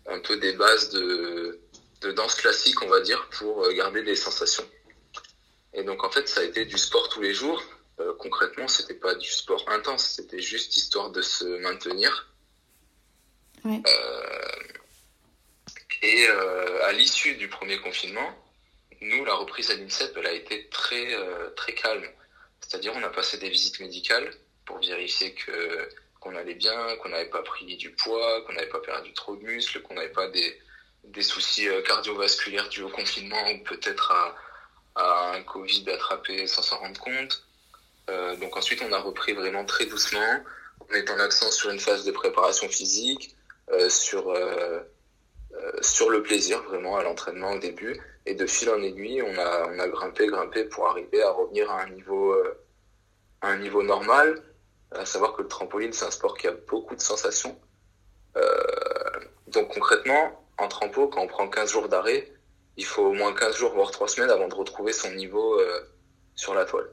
[0.07, 1.61] un peu des bases de,
[2.01, 4.67] de danse classique, on va dire, pour garder des sensations.
[5.75, 7.63] Et donc, en fait, ça a été du sport tous les jours,
[8.01, 12.29] euh, concrètement, c'était pas du sport intense, c'était juste histoire de se maintenir.
[13.67, 13.83] Euh,
[16.03, 18.31] et euh, à l'issue du premier confinement,
[19.01, 21.17] nous, la reprise à l'INSEP, elle a été très,
[21.57, 22.07] très calme.
[22.61, 24.31] C'est-à-dire, on a passé des visites médicales
[24.67, 25.89] pour vérifier que
[26.21, 29.43] qu'on allait bien, qu'on n'avait pas pris du poids, qu'on n'avait pas perdu trop de
[29.43, 30.61] muscles, qu'on n'avait pas des,
[31.05, 34.37] des soucis cardiovasculaires dus au confinement ou peut-être à,
[34.97, 37.43] un Covid attrapé sans s'en rendre compte.
[38.11, 40.45] Euh, donc ensuite, on a repris vraiment très doucement,
[40.81, 43.40] en mettant l'accent sur une phase de préparation physique, euh,
[43.89, 44.81] sur, euh,
[45.81, 48.01] sur le plaisir vraiment à l'entraînement au début.
[48.27, 51.71] Et de fil en aiguille, on a, on a grimpé, grimpé pour arriver à revenir
[51.71, 52.37] à un niveau,
[53.43, 54.43] un niveau normal.
[54.93, 57.59] À savoir que le trampoline, c'est un sport qui a beaucoup de sensations.
[59.49, 62.33] donc concrètement, en trampo, quand on prend 15 jours d'arrêt,
[62.77, 65.61] il faut au moins 15 jours, voire 3 semaines avant de retrouver son niveau
[66.35, 66.91] sur la toile.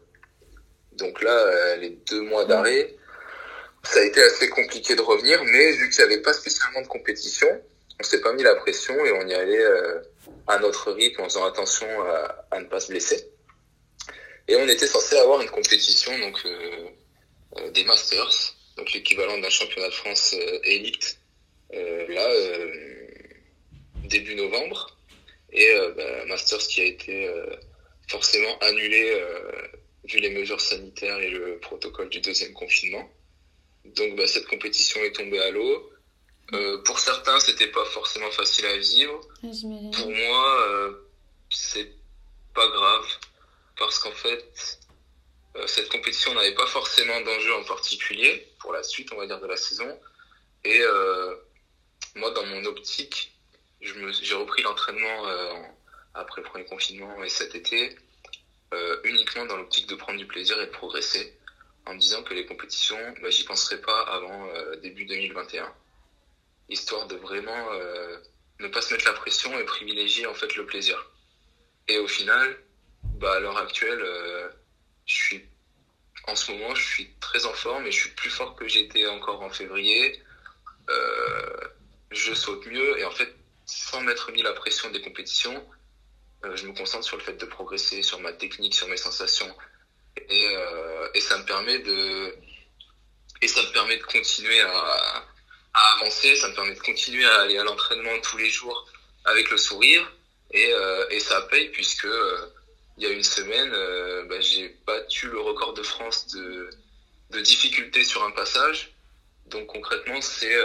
[0.97, 2.95] Donc là, euh, les deux mois d'arrêt,
[3.91, 6.87] ça a été assez compliqué de revenir, mais vu qu'il n'y avait pas spécialement de
[6.87, 7.47] compétition,
[7.99, 10.01] on s'est pas mis la pression et on y allait euh,
[10.47, 11.87] à notre rythme en faisant attention
[12.51, 13.29] à, ne pas se blesser.
[14.47, 19.89] Et on était censé avoir une compétition donc euh, des Masters, donc l'équivalent d'un championnat
[19.89, 21.19] de France élite,
[21.71, 22.29] là
[24.05, 24.95] début novembre,
[25.51, 27.29] et bah, Masters qui a été
[28.07, 29.21] forcément annulé
[30.05, 33.09] vu les mesures sanitaires et le protocole du deuxième confinement.
[33.95, 35.91] Donc bah, cette compétition est tombée à l'eau.
[36.53, 39.19] Euh, pour certains, c'était pas forcément facile à vivre.
[39.41, 40.93] Pour moi, euh,
[41.49, 41.91] c'est
[42.53, 43.05] pas grave
[43.77, 44.79] parce qu'en fait,
[45.55, 49.39] euh, cette compétition n'avait pas forcément d'enjeu en particulier pour la suite, on va dire,
[49.39, 49.99] de la saison.
[50.63, 50.81] Et
[52.15, 53.31] moi, dans mon optique,
[53.79, 55.25] j'ai repris l'entraînement
[56.13, 57.95] après le premier confinement et cet été
[58.73, 61.37] euh, uniquement dans l'optique de prendre du plaisir et de progresser,
[61.87, 65.73] en me disant que les compétitions, bah, j'y penserai pas avant euh, début 2021,
[66.69, 68.17] histoire de vraiment euh,
[68.59, 71.11] ne pas se mettre la pression et privilégier en fait le plaisir.
[71.87, 72.57] Et au final,
[73.03, 74.03] bah, à l'heure actuelle,
[75.05, 75.45] je suis
[76.27, 79.07] en ce moment, je suis très en forme et je suis plus fort que j'étais
[79.07, 80.21] encore en février.
[82.11, 83.33] je saute mieux et en fait,
[83.65, 85.65] sans m'être mis la pression des compétitions,
[86.45, 89.53] euh, je me concentre sur le fait de progresser, sur ma technique, sur mes sensations.
[90.29, 92.35] Et, euh, et ça me permet de
[93.41, 95.23] et ça me permet de continuer à,
[95.73, 98.89] à, avancer, ça me permet de continuer à aller à l'entraînement tous les jours
[99.25, 100.11] avec le sourire
[100.51, 102.47] et, euh, et ça paye puisque euh,
[102.97, 103.69] il y a une semaine
[104.27, 106.69] bah, j'ai battu le record de France de,
[107.29, 108.91] de difficulté sur un passage
[109.45, 110.57] donc concrètement c'est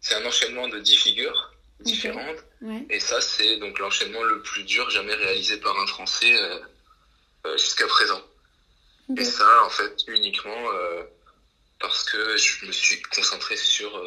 [0.00, 2.44] c'est un enchaînement de 10 figures différentes.
[2.90, 6.34] Et ça, c'est donc l'enchaînement le plus dur jamais réalisé par un Français
[7.56, 8.22] jusqu'à présent.
[9.16, 11.02] Et ça, en fait, uniquement euh,
[11.80, 14.02] parce que je me suis concentré sur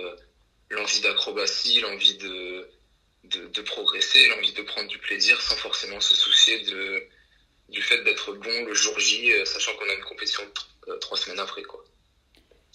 [0.70, 2.70] l'envie d'acrobatie, l'envie de,
[3.24, 7.04] de, de, progresser, l'envie de prendre du plaisir sans forcément se soucier de,
[7.70, 10.44] du fait d'être bon le jour J, sachant qu'on a une compétition
[11.00, 11.64] trois semaines après.
[11.64, 11.84] quoi.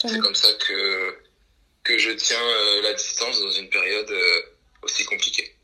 [0.01, 1.19] C'est comme ça que,
[1.85, 2.43] que je tiens
[2.83, 4.13] la distance dans une période
[4.83, 5.57] aussi compliqué.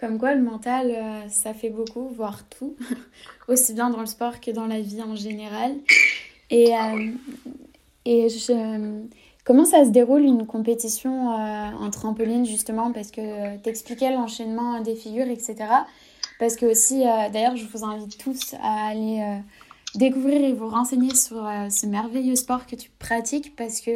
[0.00, 2.74] Comme quoi, le mental, euh, ça fait beaucoup, voire tout,
[3.48, 5.76] aussi bien dans le sport que dans la vie en général.
[6.48, 7.12] Et, euh,
[9.44, 12.92] comment ça se déroule une compétition euh, en trampoline, justement?
[12.92, 15.56] Parce que tu expliquais l'enchaînement des figures, etc.
[16.38, 17.00] Parce que aussi,
[17.32, 19.22] d'ailleurs, je vous invite tous à aller
[19.94, 23.90] découvrir et vous renseigner sur ce merveilleux sport que tu pratiques, parce que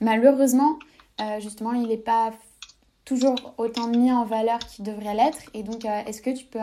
[0.00, 0.78] malheureusement,
[1.40, 2.30] justement, il n'est pas
[3.04, 5.38] toujours autant mis en valeur qu'il devrait l'être.
[5.54, 6.58] Et donc, euh, est-ce que tu peux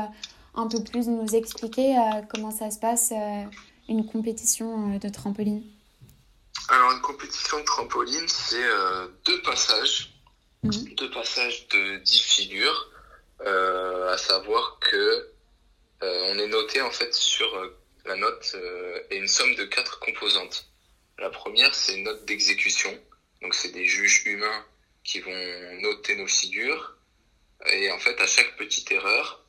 [0.55, 3.43] un peu plus nous expliquer euh, comment ça se passe, euh,
[3.89, 5.63] une compétition de trampoline?
[6.69, 8.69] Alors, une compétition de trampoline, c'est
[9.25, 10.13] deux passages,
[10.63, 10.95] mhm.
[10.95, 12.89] deux passages de 10 figures,
[13.39, 15.29] à savoir que
[16.01, 17.47] on est noté en fait sur
[18.05, 18.55] la note
[19.09, 20.67] et une somme de quatre composantes.
[21.19, 22.91] La première, c'est une note d'exécution.
[23.41, 24.65] Donc, c'est des juges humains
[25.07, 26.97] qui vont noter nos figures.
[27.71, 29.43] Et en fait, à chaque petite erreur,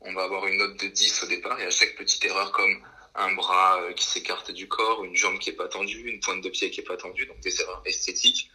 [0.00, 1.60] on va avoir une note de 10 au départ.
[1.60, 2.82] Et à chaque petite erreur, comme
[3.14, 6.48] un bras qui s'écarte du corps, une jambe qui est pas tendue, une pointe de
[6.48, 8.50] pied qui est pas tendue, donc des erreurs esthétiques,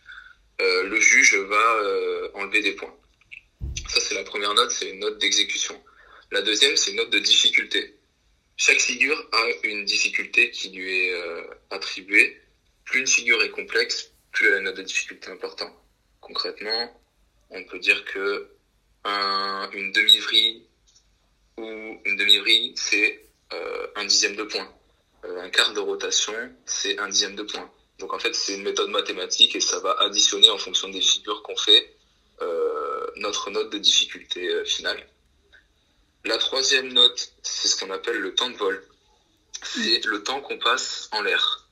[0.62, 2.96] euh, le juge va euh, enlever des points.
[3.88, 5.82] Ça, c'est la première note, c'est une note d'exécution.
[6.32, 7.96] La deuxième, c'est une note de difficulté.
[8.58, 12.40] Chaque figure a une difficulté qui lui est euh, attribuée.
[12.86, 15.74] Plus une figure est complexe, plus elle a une note de difficulté importante.
[16.22, 17.02] Concrètement,
[17.50, 18.50] on peut dire que
[19.74, 20.66] une demi-vrille
[21.58, 21.66] ou
[22.06, 23.26] une demi-vrille, c'est
[23.96, 24.72] un dixième de point.
[25.24, 26.34] un quart de rotation,
[26.66, 27.70] c'est un dixième de point.
[28.02, 31.44] Donc en fait, c'est une méthode mathématique et ça va additionner en fonction des figures
[31.44, 31.96] qu'on fait
[32.42, 35.08] euh, notre note de difficulté euh, finale.
[36.26, 38.84] La troisième note, c'est ce qu'on appelle le temps de vol.
[39.62, 41.70] C'est le temps qu'on passe en l'air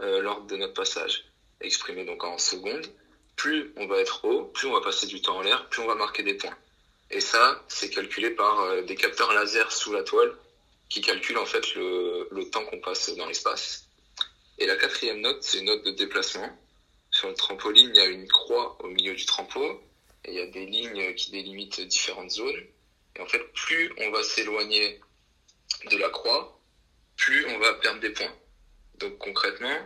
[0.00, 1.24] euh, lors de notre passage,
[1.60, 2.86] exprimé donc en secondes.
[3.40, 5.86] Plus on va être haut, plus on va passer du temps en l'air, plus on
[5.86, 6.54] va marquer des points.
[7.10, 10.36] Et ça, c'est calculé par des capteurs laser sous la toile
[10.90, 13.86] qui calculent en fait le temps qu'on passe dans l'espace.
[14.58, 16.54] Et la quatrième note, c'est une note de déplacement.
[17.10, 19.82] Sur le trampoline, il y a une croix au milieu du trampo
[20.26, 22.62] et il y a des lignes qui délimitent différentes zones.
[23.16, 25.00] Et en fait, plus on va s'éloigner
[25.90, 26.60] de la croix,
[27.16, 28.36] plus on va perdre des points.
[28.98, 29.78] Donc concrètement,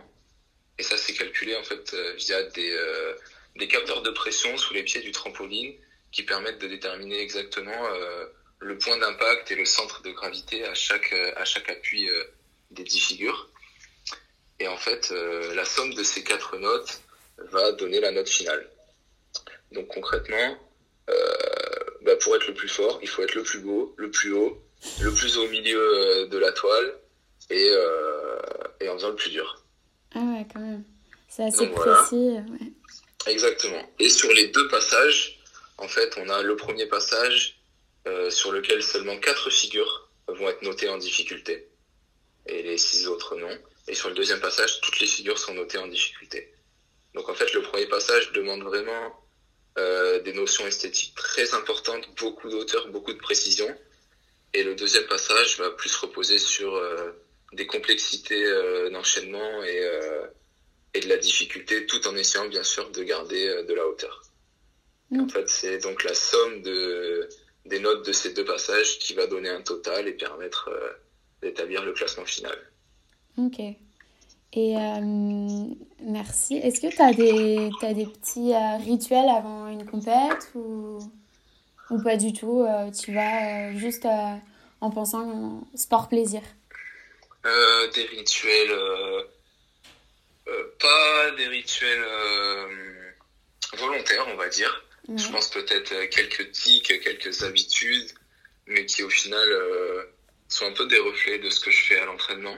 [0.77, 3.15] et ça c'est calculé en fait euh, via des, euh,
[3.55, 5.73] des capteurs de pression sous les pieds du trampoline
[6.11, 8.25] qui permettent de déterminer exactement euh,
[8.59, 12.09] le point d'impact et le centre de gravité à chaque, à chaque appui
[12.71, 13.49] des dix figures.
[14.59, 17.01] Et en fait, euh, la somme de ces quatre notes
[17.37, 18.69] va donner la note finale.
[19.71, 20.57] Donc concrètement,
[21.09, 21.13] euh,
[22.03, 24.61] bah pour être le plus fort, il faut être le plus beau, le plus haut,
[25.01, 26.97] le plus au milieu euh, de la toile
[27.49, 27.73] et,
[28.79, 29.63] et en faisant le plus dur.
[30.15, 30.83] Ah ouais, quand même.
[31.27, 32.15] C'est assez précis.
[32.15, 32.71] Ouais.
[33.27, 33.89] Exactement.
[33.99, 35.39] Et sur les deux passages,
[35.77, 37.59] en fait, on a le premier passage
[38.29, 41.67] sur lequel seulement quatre figures vont être notées en difficulté
[42.45, 43.57] et les six autres non.
[43.87, 46.53] Et sur le deuxième passage, toutes les figures sont notées en difficulté.
[47.13, 49.15] Donc en fait, le premier passage demande vraiment
[49.77, 53.67] euh, des notions esthétiques très importantes, beaucoup d'auteur, beaucoup de précision.
[54.53, 57.11] Et le deuxième passage va plus reposer sur euh,
[57.53, 60.27] des complexités euh, d'enchaînement et, euh,
[60.95, 64.23] et de la difficulté, tout en essayant bien sûr de garder euh, de la hauteur.
[65.11, 65.21] Mm.
[65.21, 67.29] En fait, c'est donc la somme de,
[67.65, 70.89] des notes de ces deux passages qui va donner un total et permettre euh,
[71.41, 72.57] d'établir le classement final.
[73.37, 73.59] Ok.
[73.59, 75.65] Et euh,
[76.01, 76.55] merci.
[76.55, 80.99] Est-ce que tu as des, as des petits euh, rituels avant une compète ou,
[81.89, 82.65] ou pas du tout
[82.97, 84.07] Tu vas juste
[84.79, 86.41] en pensant sport plaisir?
[87.43, 88.73] Des rituels.
[90.79, 92.05] Pas des rituels
[93.73, 94.85] volontaires, on va dire.
[95.15, 98.11] Je pense peut-être quelques tics, quelques habitudes,
[98.67, 99.47] mais qui au final
[100.47, 102.57] sont un peu des reflets de ce que je fais à l'entraînement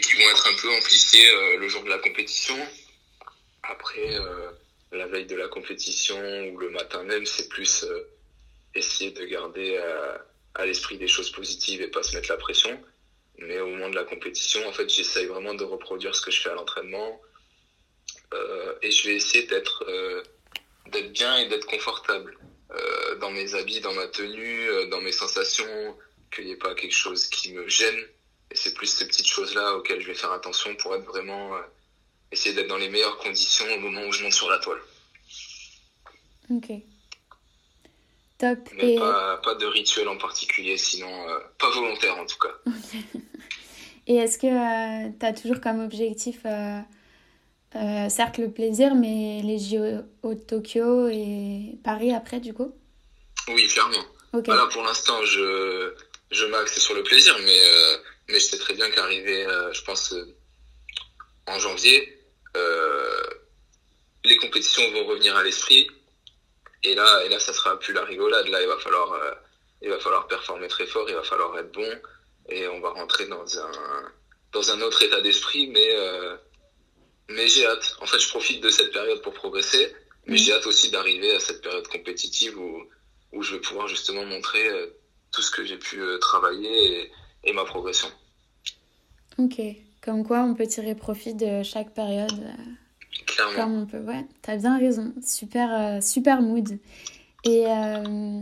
[0.00, 2.56] qui vont être un peu amplifiés euh, le jour de la compétition.
[3.62, 4.50] Après, euh,
[4.92, 8.08] la veille de la compétition ou le matin même, c'est plus euh,
[8.74, 9.78] essayer de garder
[10.54, 12.82] à l'esprit des choses positives et pas se mettre la pression.
[13.38, 16.40] Mais au moment de la compétition, en fait, j'essaye vraiment de reproduire ce que je
[16.40, 17.20] fais à l'entraînement.
[18.82, 19.84] et je vais essayer d'être
[20.86, 22.36] d'être bien et d'être confortable
[23.20, 25.96] dans mes habits, dans ma tenue, dans mes sensations,
[26.32, 28.02] qu'il n'y ait pas quelque chose qui me gêne
[28.52, 31.56] et c'est plus ces petites choses-là auxquelles je vais faire attention pour être vraiment.
[31.56, 31.62] Euh,
[32.30, 34.80] essayer d'être dans les meilleures conditions au moment où je monte sur la toile.
[36.50, 36.70] Ok.
[38.42, 38.58] Top.
[38.76, 42.54] Mais pas, pas, de rituel en particulier, sinon euh, pas volontaire en tout cas.
[44.08, 46.40] Et est-ce que euh, tu as toujours comme objectif,
[47.72, 52.72] certes le plaisir, mais les JO de Tokyo et Paris après du coup?
[53.46, 54.04] Oui, clairement.
[54.32, 55.94] Voilà, pour l'instant, je,
[56.32, 57.60] je m'axe sur le plaisir, mais
[58.28, 60.34] mais je sais très bien qu'arrivé, euh, je pense, euh,
[61.46, 62.18] en janvier,
[62.56, 63.26] euh,
[64.24, 65.86] les compétitions vont revenir à l'esprit.
[66.84, 68.48] Et là, et là, ça sera plus la rigolade.
[68.48, 69.16] Là, il va falloir,
[69.82, 71.88] il va falloir performer très fort, il va falloir être bon,
[72.48, 73.70] et on va rentrer dans un,
[74.52, 75.68] dans un autre état d'esprit.
[75.68, 75.96] Mais,
[77.28, 77.96] mais j'ai hâte.
[78.00, 79.94] En fait, je profite de cette période pour progresser,
[80.26, 82.82] mais j'ai hâte aussi d'arriver à cette période compétitive où,
[83.32, 84.68] où je vais pouvoir justement montrer
[85.30, 87.12] tout ce que j'ai pu travailler et,
[87.44, 88.10] et ma progression.
[89.38, 89.60] Ok,
[90.02, 92.44] comme quoi on peut tirer profit de chaque période.
[93.20, 93.54] Euh, Clairement.
[93.56, 95.12] Comme on peut, ouais, t'as bien raison.
[95.24, 96.78] Super, euh, super mood.
[97.44, 98.40] Et euh,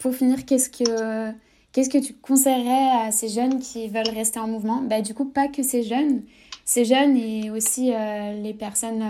[0.00, 1.32] pour finir, qu'est-ce que,
[1.72, 4.82] qu'est-ce que tu conseillerais à ces jeunes qui veulent rester en mouvement?
[4.82, 6.22] Bah, Du coup, pas que ces jeunes,
[6.64, 9.04] ces jeunes et aussi les personnes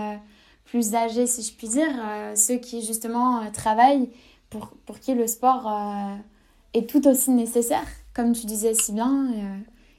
[0.65, 1.93] plus âgés, si je puis dire,
[2.35, 4.09] ceux qui justement travaillent,
[4.51, 5.71] pour, pour qui le sport
[6.73, 9.29] est tout aussi nécessaire, comme tu disais si bien.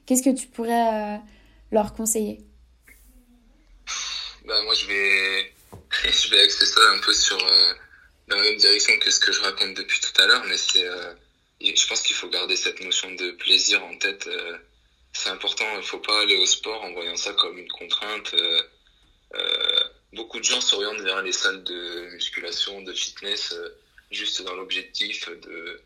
[0.04, 1.20] Qu'est-ce que tu pourrais
[1.70, 2.40] leur conseiller?
[4.46, 5.52] Bah, Moi, je vais,
[6.10, 7.72] je vais axer ça un peu sur euh,
[8.28, 11.12] la même direction que ce que je raconte depuis tout à l'heure, mais c'est, euh,
[11.60, 14.26] je pense qu'il faut garder cette notion de plaisir en tête.
[14.26, 14.56] Euh,
[15.12, 18.34] c'est important, il ne faut pas aller au sport en voyant ça comme une contrainte.
[20.12, 23.54] beaucoup de gens s'orientent vers les salles de musculation, de fitness,
[24.10, 25.80] juste dans l'objectif de,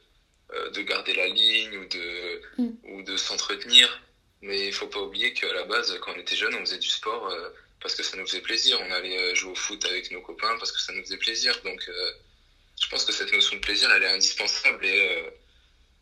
[0.75, 2.71] de garder la ligne ou de, mm.
[2.93, 4.03] ou de s'entretenir.
[4.43, 6.89] Mais il faut pas oublier qu'à la base, quand on était jeune, on faisait du
[6.89, 7.33] sport
[7.81, 8.78] parce que ça nous faisait plaisir.
[8.87, 11.59] On allait euh, jouer au foot avec nos copains parce que ça nous faisait plaisir.
[11.62, 12.12] Donc, euh,
[12.81, 14.85] je pense que cette notion de plaisir, elle est indispensable.
[14.85, 15.33] Et de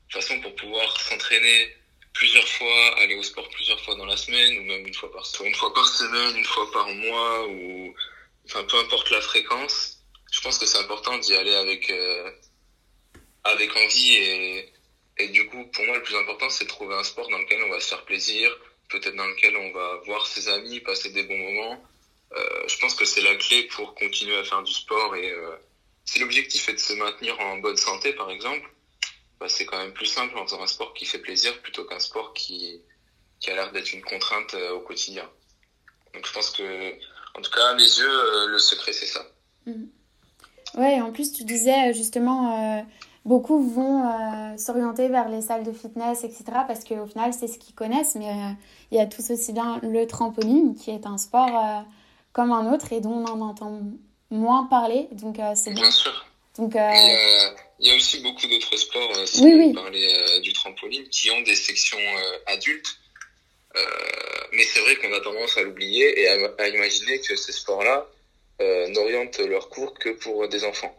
[0.09, 1.77] toute façon, pour pouvoir s'entraîner
[2.13, 5.25] plusieurs fois, aller au sport plusieurs fois dans la semaine, ou même une fois par
[5.45, 7.95] une fois par semaine, une fois par mois, ou
[8.47, 9.99] enfin peu importe la fréquence,
[10.33, 11.93] je pense que c'est important d'y aller avec
[13.45, 14.73] avec envie et
[15.19, 17.63] et du coup, pour moi, le plus important, c'est de trouver un sport dans lequel
[17.65, 18.57] on va se faire plaisir,
[18.89, 21.83] peut-être dans lequel on va voir ses amis, passer des bons moments.
[22.37, 25.15] Euh, je pense que c'est la clé pour continuer à faire du sport.
[25.17, 25.57] Et euh,
[26.05, 28.69] si l'objectif est de se maintenir en bonne santé, par exemple,
[29.41, 32.01] bah, c'est quand même plus simple en faisant un sport qui fait plaisir plutôt qu'un
[32.01, 32.81] sport qui,
[33.41, 35.29] qui a l'air d'être une contrainte euh, au quotidien.
[36.15, 36.93] Donc je pense que,
[37.35, 39.27] en tout cas, à mes yeux, le secret, c'est ça.
[39.67, 39.85] Mmh.
[40.75, 42.87] Ouais, en plus, tu disais justement
[43.29, 46.45] beaucoup vont euh, s'orienter vers les salles de fitness, etc.
[46.67, 48.17] Parce qu'au final, c'est ce qu'ils connaissent.
[48.17, 48.53] Mais euh,
[48.91, 51.81] il y a tout aussi bien le trampoline, qui est un sport euh,
[52.33, 53.81] comme un autre et dont on en entend
[54.31, 55.09] moins parler.
[55.13, 55.83] Donc, c'est bien.
[55.83, 56.27] Bien sûr.
[56.57, 59.73] Donc, il y a aussi beaucoup d'autres sports, si oui, oui.
[59.73, 61.99] parler du trampoline, qui ont des sections
[62.47, 62.99] adultes.
[64.53, 68.07] mais c'est vrai qu'on a tendance à l'oublier et à, à, imaginer que ces sports-là
[68.89, 70.93] n'orientent leurs cours que pour des enfants.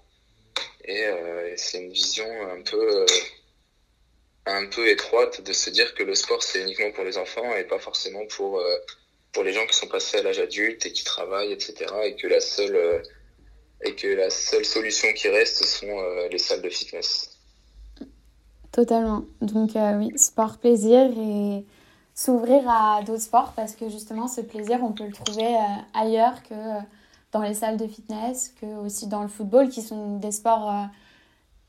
[0.87, 3.05] Euh, et c'est une vision un peu, euh,
[4.45, 7.65] un peu étroite de se dire que le sport c'est uniquement pour les enfants et
[7.65, 8.77] pas forcément pour, euh,
[9.33, 11.85] pour les gens qui sont passés à l'âge adulte et qui travaillent, etc.
[12.05, 13.03] Et que la seule,
[13.83, 17.37] et que la seule solution qui reste sont les salles de fitness.
[18.71, 19.25] Totalement.
[19.41, 21.65] Donc oui, sport, plaisir et
[22.15, 25.55] s'ouvrir à d'autres sports parce que justement ce plaisir on peut le trouver
[25.93, 26.55] ailleurs que
[27.31, 30.83] dans les salles de fitness que aussi dans le football, qui sont des sports euh,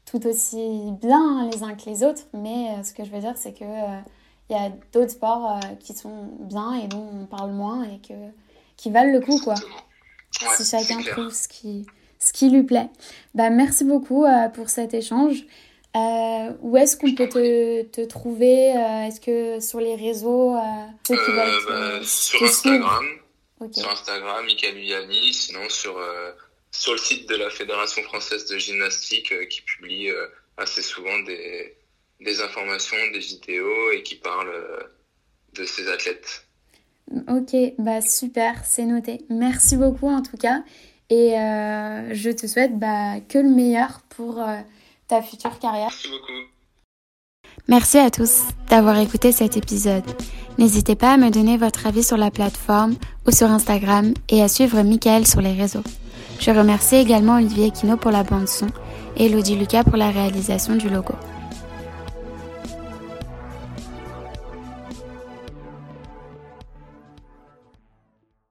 [0.06, 2.22] tout aussi bien les uns que les autres.
[2.32, 4.00] Mais euh, ce que je veux dire, c'est que euh,
[4.48, 8.14] il y a d'autres sports qui sont bien et dont on parle moins et que,
[8.76, 9.54] qui valent le coup, quoi.
[10.56, 11.86] si chacun trouve ce qui,
[12.18, 12.88] ce qui lui plaît.
[13.36, 15.44] Bah, merci beaucoup pour cet échange.
[15.94, 18.70] où est-ce qu'on peut te, te trouver
[19.06, 20.56] Est-ce que sur les réseaux,
[21.06, 23.19] ceux qui veulent bah, Sur Instagram.
[23.72, 26.32] Sur Instagram, Michael Vianney, sinon sur, euh,
[26.70, 31.18] sur le site de la Fédération française de gymnastique euh, qui publie euh, assez souvent
[31.20, 31.76] des,
[32.20, 34.50] des informations, des vidéos et qui parle
[35.52, 36.46] de ses athlètes.
[37.28, 39.24] Ok, bah super, c'est noté.
[39.28, 40.62] Merci beaucoup en tout cas.
[41.10, 44.40] Et je te souhaite bah, que le meilleur pour
[45.08, 45.88] ta future carrière.
[45.90, 46.59] Merci beaucoup.
[47.70, 50.02] Merci à tous d'avoir écouté cet épisode.
[50.58, 52.96] N'hésitez pas à me donner votre avis sur la plateforme
[53.28, 55.84] ou sur Instagram et à suivre Michael sur les réseaux.
[56.40, 58.66] Je remercie également Olivier Kino pour la bande son
[59.16, 61.14] et Elodie Lucas pour la réalisation du logo.